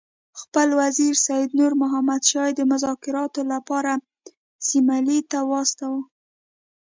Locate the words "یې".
2.49-2.53